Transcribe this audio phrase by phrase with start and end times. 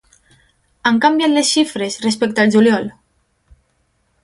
[0.89, 2.91] Han canviat les xifres respecte al juliol?